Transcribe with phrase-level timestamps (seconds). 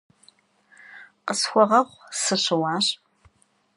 [1.25, 1.87] Khısxueğeğu,
[2.21, 2.87] sışıuaş.